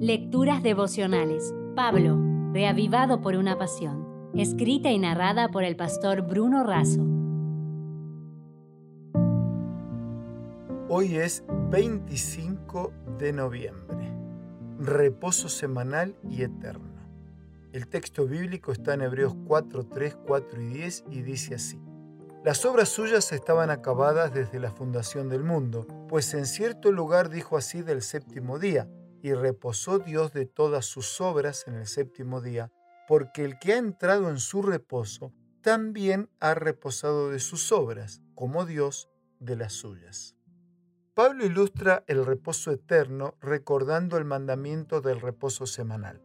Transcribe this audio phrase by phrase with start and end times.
[0.00, 1.54] Lecturas devocionales.
[1.74, 2.18] Pablo,
[2.52, 4.30] reavivado por una pasión.
[4.34, 7.00] Escrita y narrada por el pastor Bruno Razo.
[10.90, 14.12] Hoy es 25 de noviembre.
[14.78, 17.00] Reposo semanal y eterno.
[17.72, 21.80] El texto bíblico está en Hebreos 4, 3, 4 y 10 y dice así.
[22.44, 27.56] Las obras suyas estaban acabadas desde la fundación del mundo, pues en cierto lugar dijo
[27.56, 28.90] así del séptimo día,
[29.26, 32.70] y reposó Dios de todas sus obras en el séptimo día,
[33.08, 38.64] porque el que ha entrado en su reposo también ha reposado de sus obras, como
[38.64, 40.36] Dios de las suyas.
[41.12, 46.22] Pablo ilustra el reposo eterno recordando el mandamiento del reposo semanal.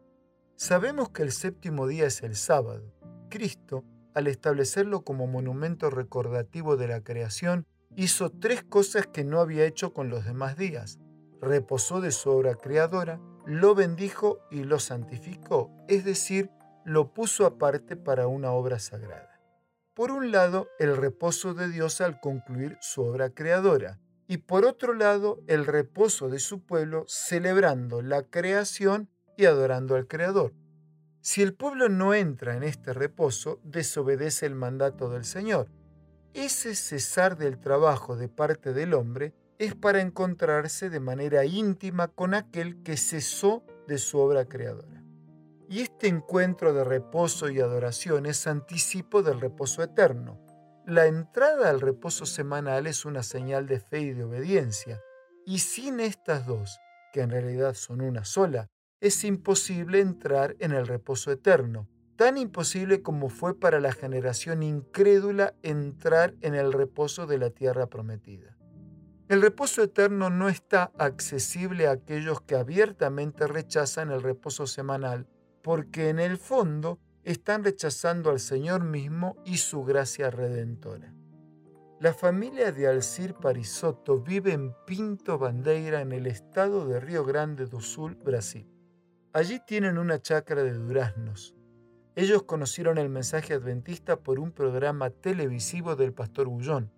[0.54, 2.94] Sabemos que el séptimo día es el sábado.
[3.30, 3.84] Cristo
[4.14, 9.92] al establecerlo como monumento recordativo de la creación, hizo tres cosas que no había hecho
[9.92, 11.00] con los demás días.
[11.42, 16.50] Reposó de su obra creadora, lo bendijo y lo santificó, es decir,
[16.84, 19.40] lo puso aparte para una obra sagrada.
[19.92, 24.94] Por un lado, el reposo de Dios al concluir su obra creadora, y por otro
[24.94, 30.54] lado, el reposo de su pueblo celebrando la creación y adorando al Creador.
[31.20, 35.68] Si el pueblo no entra en este reposo, desobedece el mandato del Señor.
[36.34, 42.34] Ese cesar del trabajo de parte del hombre es para encontrarse de manera íntima con
[42.34, 45.04] aquel que cesó de su obra creadora.
[45.68, 50.44] Y este encuentro de reposo y adoración es anticipo del reposo eterno.
[50.84, 55.00] La entrada al reposo semanal es una señal de fe y de obediencia,
[55.46, 56.80] y sin estas dos,
[57.12, 58.66] que en realidad son una sola,
[59.00, 65.54] es imposible entrar en el reposo eterno, tan imposible como fue para la generación incrédula
[65.62, 68.56] entrar en el reposo de la tierra prometida.
[69.32, 75.26] El reposo eterno no está accesible a aquellos que abiertamente rechazan el reposo semanal,
[75.62, 81.14] porque en el fondo están rechazando al Señor mismo y su gracia redentora.
[81.98, 87.64] La familia de Alcir Parisotto vive en Pinto Bandeira en el estado de Río Grande
[87.64, 88.68] do Sul, Brasil.
[89.32, 91.54] Allí tienen una chacra de duraznos.
[92.16, 96.92] Ellos conocieron el mensaje adventista por un programa televisivo del pastor Bullón.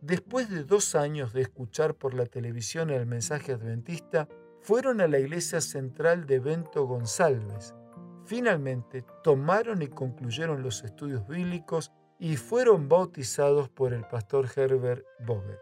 [0.00, 4.28] Después de dos años de escuchar por la televisión el mensaje adventista,
[4.60, 7.74] fueron a la iglesia central de Bento González.
[8.24, 15.58] Finalmente tomaron y concluyeron los estudios bíblicos y fueron bautizados por el pastor Herbert Boger.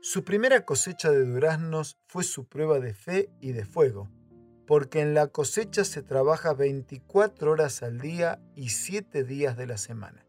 [0.00, 4.08] Su primera cosecha de duraznos fue su prueba de fe y de fuego
[4.68, 9.78] porque en la cosecha se trabaja 24 horas al día y 7 días de la
[9.78, 10.26] semana.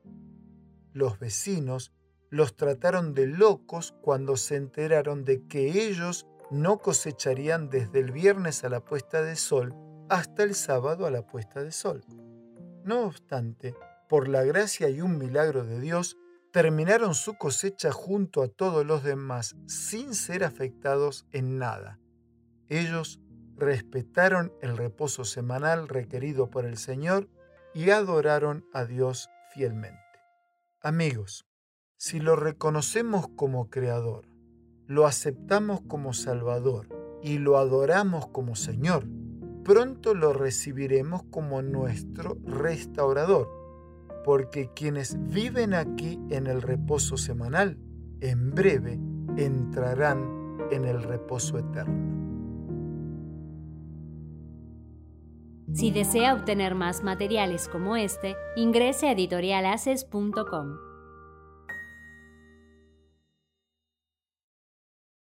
[0.93, 1.91] Los vecinos
[2.29, 8.63] los trataron de locos cuando se enteraron de que ellos no cosecharían desde el viernes
[8.63, 9.75] a la puesta de sol
[10.09, 12.03] hasta el sábado a la puesta de sol.
[12.83, 13.75] No obstante,
[14.07, 16.17] por la gracia y un milagro de Dios,
[16.51, 21.99] terminaron su cosecha junto a todos los demás sin ser afectados en nada.
[22.67, 23.19] Ellos
[23.55, 27.29] respetaron el reposo semanal requerido por el Señor
[27.73, 29.99] y adoraron a Dios fielmente.
[30.81, 31.45] Amigos,
[31.99, 34.23] si lo reconocemos como Creador,
[34.87, 36.87] lo aceptamos como Salvador
[37.21, 39.03] y lo adoramos como Señor,
[39.65, 43.49] pronto lo recibiremos como nuestro restaurador,
[44.23, 47.77] porque quienes viven aquí en el reposo semanal,
[48.21, 48.97] en breve
[49.35, 52.17] entrarán en el reposo eterno.
[55.73, 60.88] Si desea obtener más materiales como este, ingrese a editorialaces.com.